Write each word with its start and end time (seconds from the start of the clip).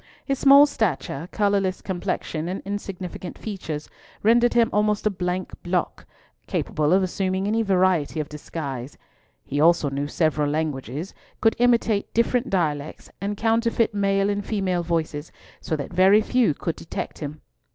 His 0.25 0.39
small 0.39 0.65
stature, 0.65 1.29
colourless 1.31 1.79
complexion, 1.79 2.47
and 2.49 2.63
insignificant 2.65 3.37
features, 3.37 3.87
rendered 4.23 4.55
him 4.55 4.71
almost 4.73 5.05
a 5.05 5.11
blank 5.11 5.51
block, 5.61 6.07
capable 6.47 6.91
of 6.91 7.03
assuming 7.03 7.45
any 7.45 7.61
variety 7.61 8.19
of 8.19 8.27
disguise. 8.27 8.97
He 9.45 9.61
also 9.61 9.91
knew 9.91 10.07
several 10.07 10.49
languages, 10.49 11.13
could 11.39 11.55
imitate 11.59 12.11
different 12.15 12.49
dialects, 12.49 13.11
and 13.21 13.37
counterfeit 13.37 13.93
male 13.93 14.27
and 14.31 14.43
female 14.43 14.81
voices 14.81 15.31
so 15.59 15.75
that 15.75 15.93
very 15.93 16.21
few 16.21 16.55
could 16.55 16.77
detect 16.77 17.19
him. 17.19 17.41